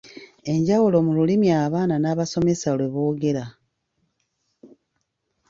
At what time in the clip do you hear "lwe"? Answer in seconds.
2.77-2.87